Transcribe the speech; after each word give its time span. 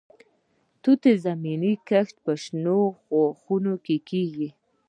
د 0.03 0.03
توت 0.81 1.03
زمینی 1.25 1.73
کښت 1.87 2.15
په 2.25 2.33
شنو 2.43 2.79
خونو 3.39 3.73
کې 3.85 3.95
کیږي. 4.09 4.49